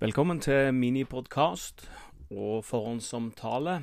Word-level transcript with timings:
Velkommen 0.00 0.38
til 0.40 0.72
minipodkast 0.72 1.82
og 2.30 2.64
forhåndsomtale, 2.64 3.74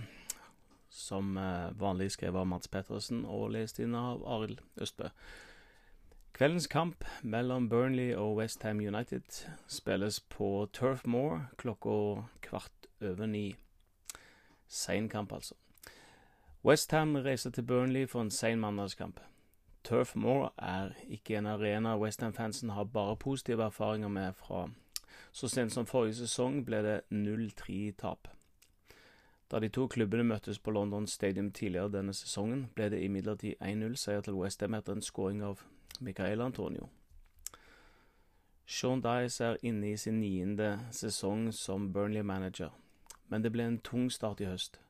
som 0.89 1.35
eh, 1.37 1.75
vanlig 1.77 2.07
skrevet 2.15 2.41
av 2.41 2.47
Mats 2.49 2.71
Pettersen 2.73 3.19
og 3.21 3.51
lest 3.53 3.77
inn 3.77 3.93
av 3.93 4.23
Arild 4.25 4.63
Østbø. 4.81 5.11
Kveldens 6.33 6.65
kamp 6.73 7.05
mellom 7.21 7.67
Burnley 7.69 8.15
og 8.17 8.39
Westham 8.39 8.81
United 8.81 9.43
spilles 9.69 10.17
på 10.33 10.65
Turf 10.73 11.05
Moor 11.05 11.51
klokka 11.61 12.25
kvart 12.41 12.89
over 12.97 13.29
ni. 13.29 13.53
Sein 14.67 15.11
kamp, 15.13 15.37
altså. 15.37 15.53
Westham 16.65 17.13
reiser 17.15 17.53
til 17.53 17.69
Burnley 17.69 18.09
for 18.09 18.25
en 18.25 18.33
sein 18.33 18.57
mandagskamp. 18.65 19.21
Turf 19.83 20.15
Moor 20.15 20.49
er 20.57 20.97
ikke 21.05 21.37
en 21.37 21.53
arena 21.53 21.93
Westham-fansen 22.01 22.73
har 22.73 22.89
bare 22.89 23.15
positive 23.15 23.69
erfaringer 23.69 24.09
med 24.09 24.33
fra 24.33 24.65
så 25.31 25.49
sent 25.49 25.73
som 25.73 25.85
forrige 25.85 26.19
sesong 26.21 26.63
ble 26.65 26.81
det 26.85 26.97
0-3-tap. 27.11 28.27
Da 29.51 29.59
de 29.63 29.69
to 29.71 29.87
klubbene 29.87 30.25
møttes 30.27 30.59
på 30.59 30.71
London 30.71 31.07
Stadium 31.07 31.51
tidligere 31.51 31.91
denne 31.91 32.13
sesongen, 32.13 32.67
ble 32.75 32.89
det 32.91 32.99
imidlertid 33.03 33.55
1-0-seier 33.63 34.25
til 34.25 34.35
Westham 34.35 34.75
etter 34.75 34.97
en 34.97 35.01
scoring 35.01 35.43
av 35.43 35.63
Michael 35.99 36.41
Antonio. 36.41 36.89
Sean 38.67 38.99
Dice 39.01 39.45
er 39.45 39.61
inne 39.63 39.93
i 39.93 39.97
sin 39.97 40.19
niende 40.19 40.73
sesong 40.91 41.53
som 41.55 41.93
Burnley-manager, 41.93 42.73
men 43.31 43.43
det 43.43 43.53
ble 43.55 43.63
en 43.63 43.79
tung 43.79 44.09
start 44.11 44.43
i 44.43 44.49
høst. 44.49 44.81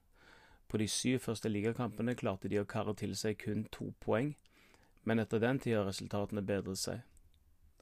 På 0.67 0.81
de 0.81 0.87
syv 0.87 1.19
første 1.19 1.49
ligakampene 1.49 2.15
klarte 2.17 2.49
de 2.49 2.57
å 2.59 2.65
karre 2.65 2.95
til 2.97 3.13
seg 3.15 3.37
kun 3.43 3.67
to 3.71 3.91
poeng, 4.01 4.33
men 5.03 5.19
etter 5.19 5.39
den 5.39 5.59
tid 5.59 5.77
har 5.77 5.85
resultatene 5.85 6.41
bedret 6.41 6.81
seg. 6.81 7.05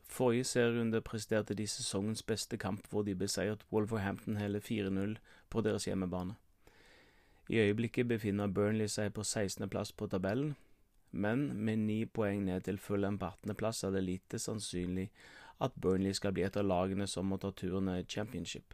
Forrige 0.08 0.44
serierunde 0.44 1.02
presterte 1.02 1.56
de 1.56 1.68
sesongens 1.68 2.24
beste 2.24 2.58
kamp, 2.58 2.88
hvor 2.90 3.02
de 3.02 3.16
beseiret 3.16 3.66
Wolverhampton 3.72 4.38
hele 4.38 4.60
4-0 4.60 5.16
på 5.50 5.62
deres 5.62 5.86
hjemmebane. 5.86 6.36
I 7.50 7.58
øyeblikket 7.58 8.08
befinner 8.08 8.48
Burnley 8.48 8.88
seg 8.88 9.14
på 9.14 9.22
16.-plass 9.22 9.92
på 9.94 10.08
tabellen, 10.08 10.56
men 11.12 11.54
med 11.66 11.78
ni 11.78 12.06
poeng 12.06 12.46
ned 12.46 12.66
til 12.66 12.78
Fulham 12.78 13.20
på 13.20 13.26
18.-plass 13.26 13.84
er 13.84 13.92
det 13.92 14.04
lite 14.04 14.40
sannsynlig 14.40 15.10
at 15.62 15.76
Burnley 15.82 16.14
skal 16.14 16.34
bli 16.34 16.44
et 16.44 16.58
av 16.58 16.66
lagene 16.66 17.08
som 17.08 17.30
må 17.30 17.38
ta 17.38 17.52
turen 17.52 17.90
i 17.94 18.04
championship. 18.04 18.74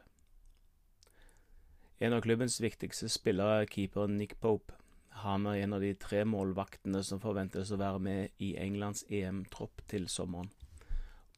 En 2.00 2.14
av 2.14 2.24
klubbens 2.26 2.58
viktigste 2.62 3.10
spillere 3.14 3.62
er 3.62 3.70
keeper 3.70 4.08
Nick 4.10 4.40
Pope. 4.42 4.74
Han 5.22 5.46
er 5.46 5.62
en 5.62 5.76
av 5.78 5.84
de 5.84 5.92
tre 5.94 6.24
målvaktene 6.26 7.04
som 7.06 7.22
forventes 7.22 7.70
å 7.70 7.78
være 7.78 8.00
med 8.02 8.42
i 8.42 8.56
Englands 8.58 9.04
EM-tropp 9.10 9.84
til 9.92 10.08
sommeren. 10.10 10.50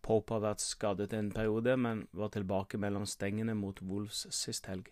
Pope 0.03 0.35
har 0.35 0.43
vært 0.43 0.61
skadet 0.61 1.13
en 1.15 1.31
periode, 1.31 1.77
men 1.79 2.07
var 2.11 2.33
tilbake 2.35 2.77
mellom 2.77 3.05
stengene 3.07 3.55
mot 3.55 3.81
Wolves 3.81 4.25
sist 4.35 4.67
helg. 4.67 4.89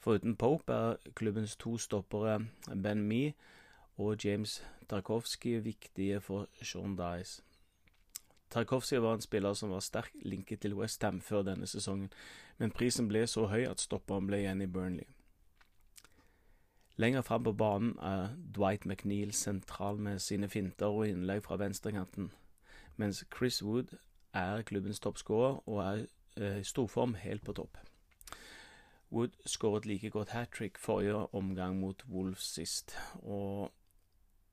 Foruten 0.00 0.36
Pope 0.36 0.72
er 0.72 1.12
klubbens 1.16 1.56
to 1.56 1.78
stoppere 1.78 2.38
Ben 2.82 3.02
Mee 3.08 3.34
og 3.96 4.24
James 4.24 4.62
Tarkovsky 4.88 5.58
viktige 5.64 6.20
for 6.20 6.48
Sean 6.62 6.96
Dice. 6.96 7.42
Tarkovsky 8.50 8.96
var 8.96 9.14
en 9.14 9.20
spiller 9.20 9.54
som 9.54 9.70
var 9.70 9.80
sterkt 9.80 10.16
linket 10.22 10.60
til 10.60 10.74
Westham 10.74 11.20
før 11.20 11.42
denne 11.42 11.66
sesongen, 11.66 12.12
men 12.58 12.70
prisen 12.70 13.08
ble 13.08 13.26
så 13.26 13.46
høy 13.46 13.64
at 13.68 13.80
stopperen 13.80 14.26
ble 14.26 14.40
igjen 14.42 14.62
i 14.62 14.66
Burnley. 14.66 15.06
Lenger 16.96 17.22
fram 17.22 17.44
på 17.44 17.52
banen 17.52 17.94
er 18.02 18.34
Dwight 18.56 18.86
McNeil 18.86 19.32
sentral 19.32 19.96
med 19.96 20.18
sine 20.18 20.48
finter 20.48 20.86
og 20.86 21.08
innlegg 21.08 21.44
fra 21.46 21.56
venstrekanten, 21.56 22.32
mens 22.96 23.24
Chris 23.36 23.62
Wood 23.62 23.94
er 24.34 24.62
klubbens 24.62 25.00
toppskårer 25.00 25.60
og 25.66 25.80
er 25.84 26.04
eh, 26.36 26.60
i 26.60 26.66
storform 26.66 27.14
helt 27.20 27.44
på 27.44 27.54
topp. 27.56 27.78
Wood 29.10 29.34
skåret 29.46 29.86
like 29.86 30.10
godt 30.10 30.30
hat 30.30 30.52
trick 30.54 30.78
forrige 30.78 31.26
omgang 31.34 31.80
mot 31.80 32.04
Wolves 32.08 32.46
sist, 32.54 32.94
og 33.22 33.72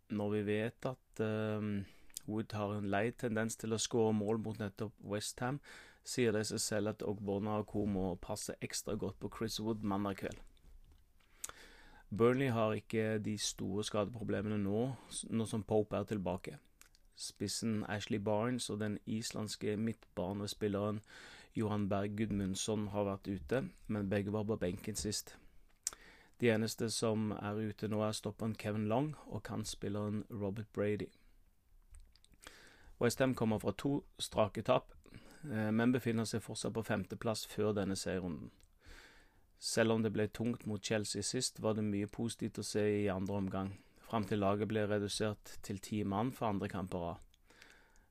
når 0.09 0.30
vi 0.30 0.45
vet 0.45 0.85
at 0.85 1.22
um, 1.22 1.85
Wood 2.28 2.53
har 2.53 2.74
en 2.74 2.90
lei 2.90 3.12
tendens 3.12 3.56
til 3.56 3.75
å 3.75 3.79
skåre 3.79 4.16
mål 4.18 4.41
mot 4.41 4.57
nettopp 4.59 4.96
Westham, 5.06 5.59
sier 6.07 6.34
det 6.34 6.47
seg 6.50 6.63
selv 6.63 6.94
at 6.96 7.06
Ogbonna 7.06 7.59
og 7.62 7.68
co. 7.69 7.85
må 7.85 8.16
passe 8.16 8.56
ekstra 8.62 8.96
godt 8.96 9.19
på 9.19 9.31
Chris 9.38 9.59
Wood 9.59 9.84
mandag 9.84 10.23
kveld. 10.23 10.41
Burnley 12.09 12.47
har 12.56 12.73
ikke 12.73 13.18
de 13.19 13.35
store 13.38 13.84
skadeproblemene 13.84 14.57
nå, 14.63 14.84
nå 15.29 15.46
som 15.46 15.63
Pope 15.68 16.00
er 16.00 16.07
tilbake. 16.07 16.56
Spissen 17.17 17.83
Ashley 17.89 18.19
Barnes 18.19 18.69
og 18.69 18.79
den 18.79 19.00
islandske 19.05 19.78
midtbanespilleren 19.78 21.01
Johan 21.55 21.89
Berg 21.89 22.13
Gudmundsson 22.17 22.88
har 22.94 23.07
vært 23.07 23.28
ute, 23.28 23.63
men 23.88 24.09
begge 24.09 24.33
var 24.33 24.44
på 24.45 24.59
benken 24.61 24.95
sist. 24.95 25.33
De 26.38 26.51
eneste 26.53 26.91
som 26.94 27.31
er 27.31 27.57
ute 27.57 27.89
nå, 27.89 28.03
er 28.05 28.13
stopperen 28.13 28.53
Kevin 28.55 28.85
Long 28.88 29.16
og 29.25 29.41
kantspilleren 29.44 30.23
Robert 30.29 30.69
Brady. 30.73 31.07
Westham 33.01 33.34
kommer 33.35 33.57
fra 33.57 33.73
to 33.78 34.03
strake 34.19 34.61
tap, 34.61 34.94
eh, 35.49 35.72
men 35.72 35.91
befinner 35.91 36.25
seg 36.25 36.45
fortsatt 36.45 36.73
på 36.73 36.85
femteplass 36.85 37.47
før 37.49 37.73
denne 37.73 37.95
seierrunden. 37.95 38.51
Selv 39.59 39.91
om 39.91 40.03
det 40.03 40.13
ble 40.13 40.28
tungt 40.28 40.67
mot 40.67 40.85
Chelsea 40.85 41.22
sist, 41.22 41.61
var 41.61 41.73
det 41.73 41.84
mye 41.84 42.07
positivt 42.07 42.59
å 42.61 42.66
se 42.66 42.85
i 43.01 43.09
andre 43.09 43.41
omgang 43.41 43.73
fram 44.07 44.25
til 44.28 44.40
laget 44.40 44.69
ble 44.72 44.85
redusert 44.88 45.57
til 45.63 45.79
ti 45.84 46.03
mann 46.03 46.31
for 46.31 46.50
andre 46.50 46.69
kamper 46.72 47.06
av. 47.12 47.23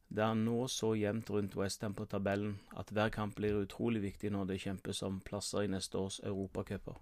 Det 0.08 0.22
er 0.22 0.38
nå 0.38 0.68
så 0.70 0.92
jevnt 0.94 1.30
rundt 1.34 1.56
Westham 1.58 1.94
på 1.96 2.06
tabellen 2.06 2.58
at 2.78 2.92
hver 2.94 3.10
kamp 3.10 3.34
blir 3.40 3.58
utrolig 3.64 4.04
viktig 4.04 4.30
når 4.30 4.52
det 4.52 4.60
kjempes 4.62 5.02
om 5.02 5.18
plasser 5.20 5.66
i 5.66 5.70
neste 5.72 5.98
års 5.98 6.20
europacuper. 6.22 6.94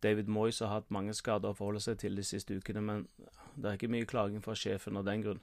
David 0.00 0.30
Moyes 0.32 0.62
har 0.64 0.72
hatt 0.72 0.90
mange 0.90 1.12
skader 1.12 1.52
å 1.52 1.56
forholde 1.58 1.82
seg 1.84 1.98
til 2.00 2.16
de 2.16 2.24
siste 2.24 2.56
ukene, 2.56 2.80
men 2.80 3.02
det 3.56 3.66
er 3.68 3.76
ikke 3.76 3.92
mye 3.92 4.08
klaging 4.08 4.40
fra 4.40 4.56
sjefen 4.56 4.96
av 4.96 5.04
den 5.04 5.26
grunn. 5.26 5.42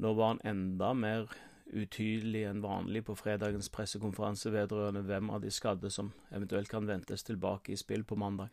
Nå 0.00 0.12
var 0.18 0.34
han 0.34 0.44
enda 0.44 0.92
mer 0.92 1.32
utydelig 1.70 2.44
enn 2.50 2.60
vanlig 2.64 3.06
på 3.06 3.16
fredagens 3.16 3.70
pressekonferanse 3.72 4.52
vedrørende 4.52 5.04
hvem 5.06 5.30
av 5.32 5.40
de 5.40 5.52
skadde 5.54 5.90
som 5.92 6.12
eventuelt 6.30 6.68
kan 6.68 6.88
ventes 6.88 7.24
tilbake 7.24 7.72
i 7.72 7.80
spill 7.80 8.04
på 8.04 8.18
mandag. 8.20 8.50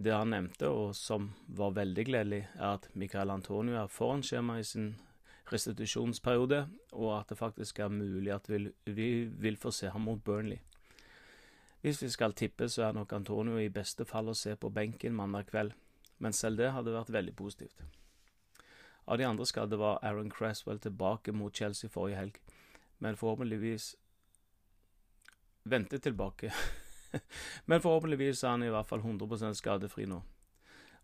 Det 0.00 0.12
han 0.14 0.30
nevnte, 0.32 0.68
og 0.72 0.94
som 0.96 1.26
var 1.46 1.74
veldig 1.76 2.04
gledelig, 2.08 2.44
er 2.56 2.78
at 2.78 2.86
Michael 2.96 3.34
Antonio 3.34 3.76
er 3.76 3.90
foran 3.92 4.22
skjema 4.24 4.56
i 4.56 4.64
sin 4.64 4.94
restitusjonsperiode, 5.52 6.62
og 6.92 7.10
at 7.18 7.28
det 7.28 7.36
faktisk 7.36 7.82
er 7.84 7.92
mulig 7.92 8.32
at 8.32 8.48
vi, 8.48 8.70
vi 8.86 9.10
vil 9.28 9.58
få 9.60 9.74
se 9.76 9.90
ham 9.92 10.08
mot 10.08 10.22
Burnley. 10.24 10.62
Hvis 11.84 12.00
vi 12.02 12.08
skal 12.08 12.32
tippe, 12.32 12.68
så 12.68 12.86
er 12.86 12.96
nok 12.96 13.12
Antonio 13.12 13.58
i 13.60 13.68
beste 13.68 14.04
fall 14.08 14.32
å 14.32 14.36
se 14.36 14.56
på 14.56 14.72
benken 14.72 15.16
mandag 15.16 15.50
kveld, 15.52 15.76
men 16.18 16.32
selv 16.32 16.60
det 16.60 16.72
hadde 16.72 16.96
vært 16.96 17.12
veldig 17.12 17.36
positivt. 17.36 17.84
Av 19.04 19.18
de 19.18 19.28
andre 19.28 19.44
skadde 19.48 19.76
var 19.80 20.00
Aaron 20.00 20.32
Cresswell 20.32 20.80
tilbake 20.80 21.32
mot 21.32 21.56
Chelsea 21.56 21.92
forrige 21.92 22.20
helg, 22.20 22.40
men 23.00 23.20
forhåpentligvis 23.20 23.94
vente 25.68 25.98
tilbake 26.00 26.52
Men 27.68 27.80
forhåpentligvis 27.80 28.44
er 28.44 28.54
han 28.54 28.66
i 28.66 28.70
hvert 28.72 28.88
fall 28.88 29.02
100% 29.02 29.58
skadefri 29.58 30.06
nå. 30.10 30.20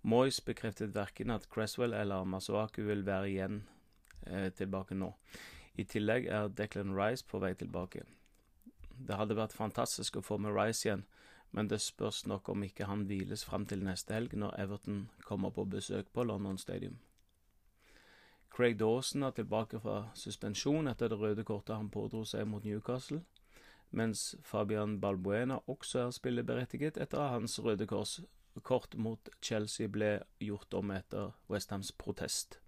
Moyes 0.06 0.40
bekreftet 0.44 0.94
verken 0.94 1.32
at 1.34 1.48
Cresswell 1.50 1.94
eller 1.96 2.24
Masuaku 2.24 2.84
vil 2.86 3.06
være 3.06 3.30
igjen 3.30 3.62
eh, 4.26 4.52
tilbake 4.54 4.94
nå. 4.94 5.10
I 5.76 5.84
tillegg 5.84 6.28
er 6.30 6.48
Declan 6.48 6.94
Rice 6.96 7.26
på 7.26 7.40
vei 7.42 7.54
tilbake. 7.58 8.04
Det 8.96 9.18
hadde 9.18 9.36
vært 9.36 9.56
fantastisk 9.56 10.16
å 10.16 10.24
få 10.24 10.38
med 10.40 10.54
Rice 10.56 10.86
igjen, 10.86 11.02
men 11.50 11.68
det 11.68 11.82
spørs 11.82 12.24
nok 12.26 12.48
om 12.48 12.62
ikke 12.64 12.86
han 12.88 13.04
hviles 13.10 13.44
fram 13.44 13.66
til 13.66 13.82
neste 13.84 14.14
helg, 14.14 14.36
når 14.38 14.54
Everton 14.62 15.08
kommer 15.26 15.50
på 15.50 15.66
besøk 15.68 16.08
på 16.12 16.24
London 16.24 16.58
Stadium. 16.58 16.96
Craig 18.56 18.78
Dawson 18.80 19.26
er 19.26 19.34
tilbake 19.36 19.82
fra 19.82 20.06
suspensjon 20.16 20.88
etter 20.88 21.10
det 21.12 21.18
røde 21.20 21.44
kortet 21.44 21.76
han 21.76 21.90
pådro 21.92 22.22
seg 22.24 22.46
mot 22.48 22.64
Newcastle 22.64 23.20
mens 23.90 24.34
Fabian 24.42 24.98
Balbuena 25.00 25.60
også 25.66 26.06
er 26.06 26.14
spilleberettiget 26.14 26.98
etter 27.00 27.32
hans 27.32 27.58
Røde 27.62 27.86
Kors-kort 27.86 28.96
mot 28.96 29.28
Chelsea 29.42 29.88
ble 29.88 30.20
gjort 30.42 30.74
om 30.74 30.94
etter 30.94 31.34
Westhams 31.50 31.92
protest. 31.92 32.58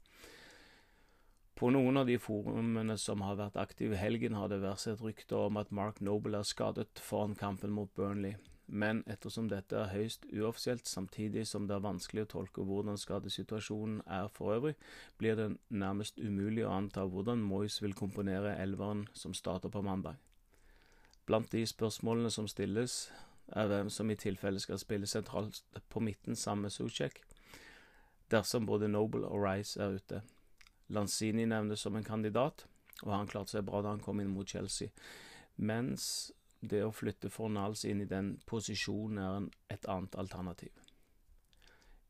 På 1.58 1.72
noen 1.74 1.96
av 1.98 2.06
de 2.06 2.14
forumene 2.22 2.94
som 3.02 3.24
har 3.26 3.34
vært 3.40 3.56
aktive 3.58 3.96
i 3.96 3.98
helgen, 3.98 4.36
har 4.38 4.46
det 4.52 4.60
vært 4.62 5.00
rykter 5.02 5.48
om 5.48 5.56
at 5.58 5.72
Mark 5.74 5.98
Noble 5.98 6.38
er 6.38 6.46
skadet 6.46 7.02
foran 7.02 7.34
kampen 7.34 7.74
mot 7.74 7.90
Burnley, 7.98 8.36
men 8.68 9.00
ettersom 9.10 9.48
dette 9.50 9.74
er 9.74 9.90
høyst 9.90 10.28
uoffisielt, 10.28 10.86
samtidig 10.86 11.46
som 11.48 11.66
det 11.66 11.74
er 11.74 11.82
vanskelig 11.82 12.26
å 12.26 12.30
tolke 12.36 12.62
hvordan 12.62 13.00
skadesituasjonen 13.00 14.02
er 14.06 14.28
for 14.36 14.54
øvrig, 14.54 14.76
blir 15.18 15.34
det 15.40 15.48
nærmest 15.72 16.20
umulig 16.20 16.66
å 16.66 16.74
anta 16.76 17.08
hvordan 17.08 17.42
Moyes 17.42 17.80
vil 17.82 17.96
komponere 17.96 18.54
elveren 18.60 19.06
som 19.16 19.34
starter 19.34 19.72
på 19.72 19.82
mandag. 19.82 20.20
Blant 21.28 21.52
de 21.52 21.60
spørsmålene 21.68 22.30
som 22.32 22.48
stilles, 22.48 23.12
er 23.52 23.68
hvem 23.68 23.90
som 23.92 24.10
i 24.10 24.16
tilfelle 24.16 24.60
skal 24.60 24.80
spille 24.80 25.06
sentralt 25.08 25.62
på 25.92 26.00
midten 26.00 26.36
sammen 26.36 26.68
med 26.68 26.72
Sucek, 26.72 27.20
dersom 28.32 28.66
både 28.66 28.88
Noble 28.88 29.28
og 29.28 29.44
Rice 29.44 29.80
er 29.80 30.00
ute. 30.00 30.22
Lanzini 30.88 31.44
nevnes 31.44 31.84
som 31.84 31.96
en 31.96 32.04
kandidat, 32.04 32.66
og 33.02 33.12
han 33.12 33.28
klarte 33.28 33.52
seg 33.56 33.68
bra 33.68 33.82
da 33.84 33.92
han 33.92 34.04
kom 34.04 34.20
inn 34.20 34.32
mot 34.32 34.48
Chelsea, 34.48 34.88
Mens 35.58 36.32
det 36.60 36.84
å 36.86 36.94
flytte 36.94 37.30
Fornals 37.30 37.84
inn 37.84 38.02
i 38.02 38.06
den 38.06 38.36
posisjonen 38.46 39.18
er 39.18 39.48
et 39.74 39.88
annet 39.90 40.14
alternativ. 40.18 40.70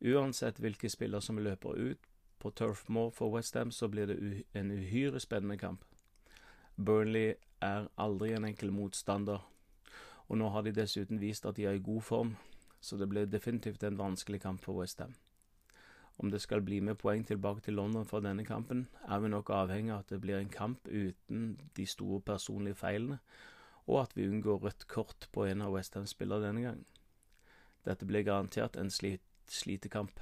Uansett 0.05 0.61
hvilke 0.61 0.89
spillere 0.89 1.21
som 1.25 1.41
løper 1.41 1.77
ut 1.77 2.09
på 2.39 2.51
Turf 2.55 2.85
Moor 2.87 3.09
for 3.11 3.33
Westham, 3.33 3.71
så 3.71 3.89
blir 3.89 4.07
det 4.07 4.43
en 4.53 4.71
uhyre 4.71 5.19
spennende 5.19 5.57
kamp. 5.57 5.83
Burnley 6.77 7.33
er 7.61 7.87
aldri 7.97 8.33
en 8.33 8.45
enkel 8.47 8.71
motstander, 8.71 9.41
og 10.29 10.37
nå 10.37 10.49
har 10.53 10.63
de 10.65 10.75
dessuten 10.75 11.19
vist 11.21 11.45
at 11.45 11.57
de 11.57 11.65
er 11.65 11.79
i 11.79 11.83
god 11.83 12.01
form, 12.01 12.35
så 12.81 12.97
det 12.97 13.09
blir 13.09 13.25
definitivt 13.25 13.83
en 13.83 13.97
vanskelig 13.99 14.41
kamp 14.41 14.63
for 14.63 14.79
Westham. 14.79 15.15
Om 16.19 16.31
det 16.31 16.41
skal 16.41 16.61
bli 16.61 16.79
med 16.79 16.97
poeng 16.99 17.23
tilbake 17.27 17.61
til 17.61 17.73
London 17.73 18.05
for 18.05 18.19
denne 18.19 18.45
kampen, 18.45 18.87
er 19.07 19.19
vi 19.19 19.31
nok 19.31 19.49
avhengig 19.55 19.93
av 19.93 19.99
at 20.03 20.09
det 20.09 20.21
blir 20.21 20.39
en 20.39 20.51
kamp 20.51 20.87
uten 20.87 21.57
de 21.77 21.85
store 21.85 22.21
personlige 22.21 22.75
feilene, 22.75 23.19
og 23.87 24.01
at 24.01 24.15
vi 24.17 24.27
unngår 24.27 24.59
rødt 24.65 24.87
kort 24.87 25.29
på 25.31 25.45
en 25.47 25.61
av 25.61 25.73
Westhams 25.73 26.11
spillere 26.13 26.43
denne 26.45 26.61
gangen. 26.61 26.85
Dette 27.85 28.05
blir 28.05 28.27
garantert 28.27 28.75
en 28.75 28.91
slit 28.91 29.23
slitekamp, 29.49 30.19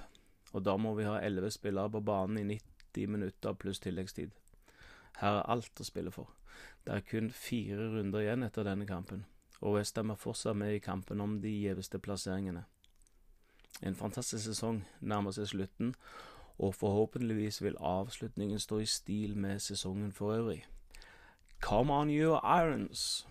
og 0.53 0.63
da 0.63 0.77
må 0.77 0.93
vi 0.95 1.03
ha 1.03 1.17
elleve 1.19 1.49
spillere 1.51 1.91
på 1.91 1.99
banen 1.99 2.37
i 2.37 2.59
90 2.93 3.09
minutter 3.11 3.57
pluss 3.59 3.81
tilleggstid. 3.83 4.31
Her 5.19 5.41
er 5.41 5.49
alt 5.51 5.81
å 5.81 5.83
spille 5.83 6.13
for. 6.13 6.29
Det 6.85 6.95
er 6.95 7.05
kun 7.09 7.31
fire 7.31 7.89
runder 7.91 8.23
igjen 8.23 8.45
etter 8.47 8.63
denne 8.63 8.87
kampen, 8.87 9.25
og 9.59 9.75
Westham 9.75 10.13
er 10.13 10.19
fortsatt 10.21 10.57
med 10.57 10.75
i 10.75 10.83
kampen 10.83 11.21
om 11.21 11.39
de 11.41 11.51
gjeveste 11.51 11.99
plasseringene. 11.99 12.63
En 13.83 13.95
fantastisk 13.95 14.45
sesong 14.45 14.81
nærmer 15.01 15.35
seg 15.35 15.49
slutten, 15.51 15.93
og 16.57 16.75
forhåpentligvis 16.75 17.61
vil 17.61 17.77
avslutningen 17.79 18.59
stå 18.59 18.79
i 18.81 18.89
stil 18.89 19.35
med 19.37 19.59
sesongen 19.59 20.11
for 20.11 20.33
øvrig. 20.33 20.63
Come 21.61 21.93
on, 21.93 22.09
you 22.09 22.39
irons! 22.43 23.27